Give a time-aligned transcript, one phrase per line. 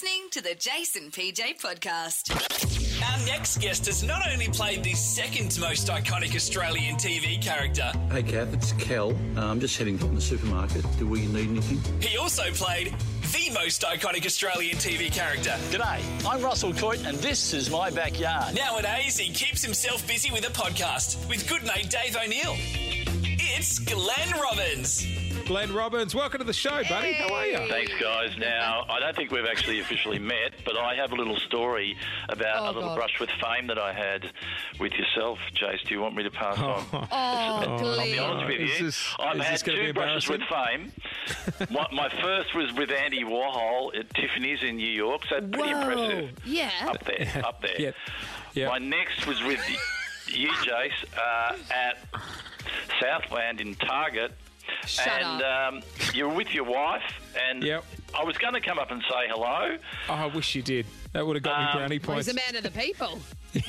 [0.00, 2.30] listening to the Jason PJ podcast.
[3.02, 8.22] Our next guest has not only played the second most iconic Australian TV character, Hey,
[8.22, 9.10] Kath, it's Kel.
[9.36, 10.84] Uh, I'm just heading from the supermarket.
[11.00, 11.80] Do we need anything?
[12.00, 12.94] he also played
[13.32, 15.56] the most iconic Australian TV character.
[15.72, 18.54] G'day, I'm Russell Coight, and this is my backyard.
[18.54, 22.54] Nowadays, he keeps himself busy with a podcast with good mate Dave O'Neill.
[22.56, 25.04] It's Glenn Robbins.
[25.48, 27.14] Glenn Robbins, welcome to the show, buddy.
[27.14, 27.56] How are you?
[27.70, 28.36] Thanks, guys.
[28.36, 31.96] Now, I don't think we've actually officially met, but I have a little story
[32.28, 32.96] about Oh, a little God.
[32.96, 34.30] brush with fame that I had
[34.78, 35.82] with yourself, Jace.
[35.88, 36.84] Do you want me to pass on?
[36.92, 38.84] Oh, I'll be honest with Is you.
[38.86, 40.92] this- I've is had this gonna be two brushes with fame.
[41.70, 45.80] One- My first was with Andy Warhol at Tiffany's in New York, so pretty Whoa.
[45.80, 46.30] impressive.
[46.44, 46.70] Yeah.
[46.88, 47.74] Up there, up there.
[47.80, 47.90] Yeah.
[48.52, 48.68] Yeah.
[48.68, 49.60] My next was with
[50.26, 51.96] you, Jace, uh, at
[53.00, 54.32] Southland in Target.
[54.88, 55.82] Shut and um,
[56.14, 57.02] you're with your wife,
[57.48, 57.84] and Yep.
[58.18, 59.76] I was going to come up and say hello,
[60.08, 60.86] Oh, I wish you did.
[61.12, 63.18] That would have got me Um, brownie Well, he's a man of the people.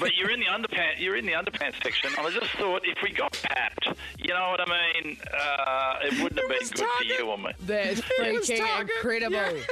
[0.00, 0.98] but you're in the underpants.
[0.98, 2.10] You're in the underpants section.
[2.18, 3.88] And I just thought if we got papped,
[4.18, 5.16] you know what I mean?
[5.32, 7.18] Uh, it wouldn't have been was good for Target.
[7.18, 7.50] you or me.
[7.60, 8.90] That's was freaking Target.
[8.96, 9.58] incredible.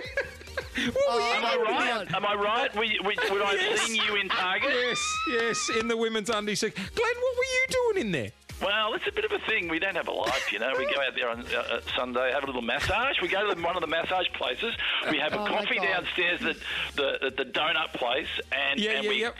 [1.08, 2.08] Oh, Am I right?
[2.08, 2.14] God.
[2.14, 2.74] Am I right?
[2.76, 3.80] Were you- would would I have Yes.
[3.82, 4.70] seen you in Target?
[4.74, 4.98] Yes,
[5.30, 6.82] yes, in the women's undies section.
[6.94, 8.30] Glenn, what were you doing in there?
[8.62, 9.68] Well, it's a bit of a thing.
[9.68, 10.72] We don't have a life, you know.
[10.78, 13.20] We go out there on uh, uh, Sunday, have a little massage.
[13.20, 14.74] We go to one of the massage places.
[15.10, 16.56] We have a Oh, coffee downstairs at
[16.96, 19.36] the at the donut place, and Yeah, and yeah, we yep.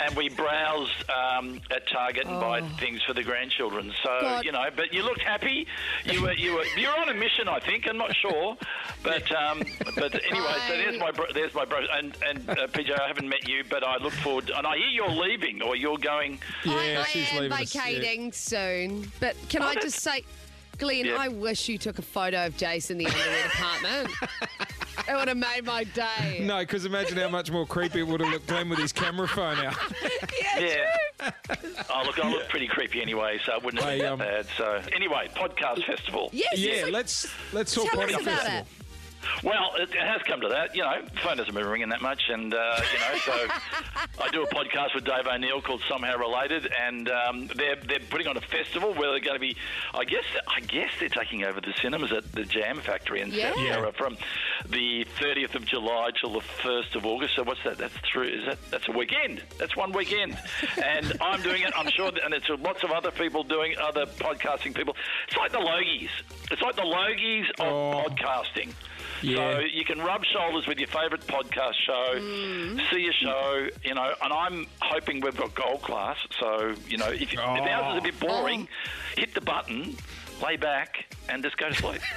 [0.00, 2.68] And we browse um, at Target and buy Oh.
[2.78, 3.92] things for the grandchildren.
[4.02, 4.44] So God.
[4.44, 5.66] you know, but you looked happy.
[6.04, 7.86] You were you were you're on a mission, I think.
[7.88, 8.56] I'm not sure,
[9.02, 9.62] but um,
[9.96, 12.98] but anyway, so there's my bro- there's my bro and and uh, PJ.
[12.98, 14.50] I haven't met you, but I look forward.
[14.54, 16.38] And I hear you're leaving or you're going.
[16.64, 17.80] Yeah, I, I she's am leaving us, yeah.
[17.82, 19.10] vacating soon.
[19.20, 20.24] But can I just say,
[20.78, 21.16] Glenn, Yeah.
[21.18, 24.08] I wish you took a photo of Jason in the underwear department.
[25.08, 26.40] it would have made my day.
[26.42, 29.28] No, because imagine how much more creepy it would have looked Glenn with his camera
[29.28, 29.76] phone out.
[30.58, 30.90] Yeah.
[31.90, 34.18] oh, look, I look pretty creepy anyway, so it wouldn't have Hey, been that um,
[34.18, 34.46] bad.
[34.58, 36.30] So, anyway, podcast festival.
[36.32, 38.58] Yes, yeah, yes, like- let's let's talk Tell Potty us about Festival.
[38.60, 38.66] it.
[39.42, 40.76] Well, it, it has come to that.
[40.76, 43.32] You know, phone doesn't been ringing that much, and uh, you know, so
[44.22, 48.28] I do a podcast with Dave O'Neill called Somehow Related, and um, they're they're putting
[48.28, 49.56] on a festival where they're going to be.
[49.94, 53.50] I guess I guess they're taking over the cinemas at the Jam Factory in Yeah.
[53.52, 54.16] South Yarra from
[54.68, 57.34] the 30th of July till the 1st of August.
[57.34, 57.78] So what's that?
[57.78, 58.28] That's through.
[58.28, 59.42] Is that that's a weekend?
[59.58, 60.38] That's one weekend,
[60.84, 61.72] and I'm doing it.
[61.76, 64.94] I'm sure, that, and it's lots of other people doing other podcasting people.
[65.26, 66.10] It's like the Logies.
[66.52, 68.04] It's like the Logies of Oh.
[68.08, 68.72] podcasting.
[69.22, 69.31] Yeah.
[69.36, 72.80] So you can rub shoulders with your favourite podcast show, mm.
[72.90, 76.16] see a show, you know, and I'm hoping we've got gold class.
[76.38, 77.42] So, you know, if, if oh.
[77.42, 79.20] ours is a bit boring, oh.
[79.20, 79.96] hit the button,
[80.42, 81.98] lay back, and just go to.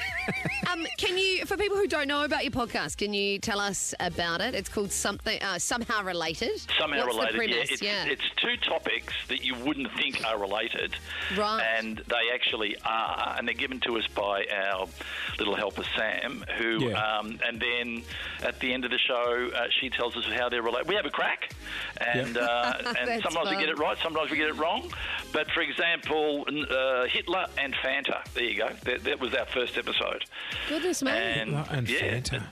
[0.72, 3.94] Um, can you, for people who don't know about your podcast, can you tell us
[4.00, 4.56] about it?
[4.56, 6.60] It's called something uh, somehow related.
[6.80, 7.62] Somehow What's related, The yeah.
[7.74, 8.06] It's, yeah.
[8.06, 10.96] it's two topics that you wouldn't think are related,
[11.38, 11.62] Right.
[11.78, 14.88] And they actually are, and they're given to us by our
[15.38, 17.20] little helper Sam, who, Yeah.
[17.20, 18.04] um, and then
[18.42, 20.88] at the end of the show, uh, she tells us how they're related.
[20.90, 21.54] We have a crack,
[22.02, 24.92] and uh, and That's sometimes we get it right, sometimes we get it wrong.
[25.32, 28.24] But for example, uh, Hitler and Fanta.
[28.34, 28.70] There you go.
[28.96, 30.24] That, that was our first episode.
[30.70, 31.12] Goodness me.
[31.12, 32.44] And, Hitler and yeah, Fanta.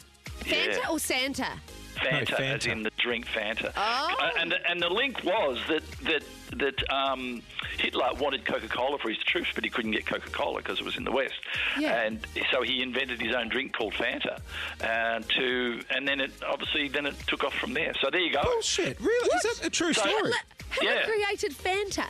[0.41, 0.89] Fanta yeah.
[0.89, 1.47] or Santa?
[1.95, 3.71] Fanta, No, as in the drink Fanta.
[3.77, 4.15] Oh.
[4.19, 6.23] Uh, and the, and the link was that that
[6.57, 7.41] that um,
[7.77, 10.85] Hitler wanted Coca Cola for his troops, but he couldn't get Coca Cola because it
[10.85, 11.35] was in the West.
[11.79, 12.01] Yeah.
[12.01, 14.39] And so he invented his own drink called Fanta.
[14.81, 17.93] And to and then it obviously then it took off from there.
[18.01, 18.41] So there you go.
[18.43, 18.99] Bullshit.
[18.99, 19.29] Really?
[19.37, 20.33] Is that a true So- story?
[20.71, 21.05] Hitler Yeah.
[21.05, 22.05] created Fanta.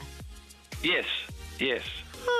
[0.82, 1.06] Yes,
[1.60, 1.82] yes.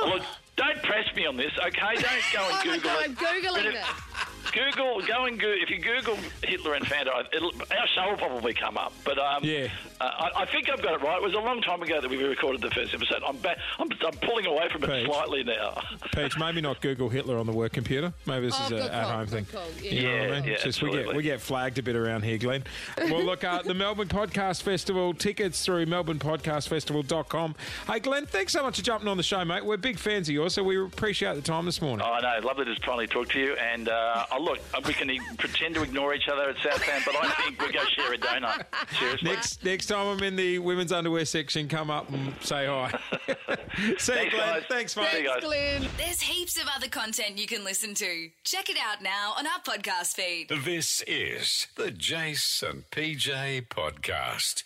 [0.06, 0.24] Look,
[0.56, 1.96] don't press me on this, okay?
[1.96, 2.04] Don't
[2.34, 3.10] go and Oh my Google God, it.
[3.10, 4.52] I'm Googling But this.
[4.52, 5.64] Google, go and Google.
[5.64, 8.94] If you Google Hitler and Fanta, it'll, our show will probably come up.
[9.04, 9.68] But um, Yeah.
[10.04, 11.16] Uh, I, I think I've got it right.
[11.18, 13.22] It was a long time ago that we recorded the first episode.
[13.26, 13.58] I'm back.
[13.80, 15.06] I'm, I'm pulling away from it Paige.
[15.08, 15.82] slightly now.
[16.12, 18.14] Paige, maybe not Google Hitler on the work computer.
[18.26, 19.46] Maybe this Oh, is good a at-home thing.
[19.46, 19.92] call, yeah.
[19.92, 20.44] You know what I Yeah, mean?
[20.52, 21.18] yeah, just we get absolutely.
[21.18, 22.64] we get flagged a bit around here, Glenn.
[22.98, 27.56] well, look, uh, the Melbourne Podcast Festival tickets through melbournepodcastfestival.com.
[27.88, 29.66] Hey, Glenn, thanks so much for jumping on the show, mate.
[29.66, 32.06] We're big fans of yours, so we appreciate the time this morning.
[32.08, 32.46] Oh, I know.
[32.46, 33.54] Lovely to finally talk to you.
[33.54, 37.16] And uh, oh, look, we can e- pretend to ignore each other at Southland, but
[37.16, 38.66] I think we'll go share a donut.
[39.00, 39.30] Seriously.
[39.30, 42.92] Next next time I'm in the women's underwear section, come up and say hi.
[43.28, 44.30] See you, Thanks, Glenn.
[44.32, 44.64] guys.
[44.70, 45.22] Thanks, See mate.
[45.24, 45.44] you guys.
[45.44, 45.88] Glenn.
[45.98, 48.30] There's heaps of other content you can listen to.
[48.44, 50.50] Check it out now on our podcast feed.
[50.64, 54.64] This is the Jason PJ Podcast.